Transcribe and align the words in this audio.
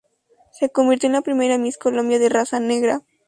Se 0.51 0.71
convirtió 0.71 1.05
en 1.05 1.13
la 1.13 1.21
primera 1.21 1.59
Miss 1.59 1.77
Colombia 1.77 2.17
de 2.17 2.27
raza 2.29 2.59
negra. 2.59 3.01